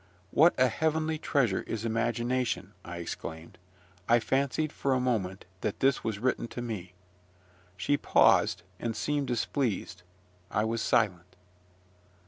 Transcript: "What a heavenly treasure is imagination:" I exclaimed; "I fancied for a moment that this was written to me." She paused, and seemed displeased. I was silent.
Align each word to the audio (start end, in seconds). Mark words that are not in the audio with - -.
"What 0.31 0.59
a 0.59 0.67
heavenly 0.67 1.19
treasure 1.19 1.61
is 1.67 1.85
imagination:" 1.85 2.73
I 2.83 2.97
exclaimed; 2.97 3.59
"I 4.09 4.17
fancied 4.19 4.73
for 4.73 4.95
a 4.95 4.99
moment 4.99 5.45
that 5.61 5.79
this 5.79 6.03
was 6.03 6.17
written 6.17 6.47
to 6.47 6.61
me." 6.63 6.93
She 7.77 7.97
paused, 7.97 8.63
and 8.79 8.95
seemed 8.95 9.27
displeased. 9.27 10.01
I 10.49 10.63
was 10.65 10.81
silent. 10.81 11.35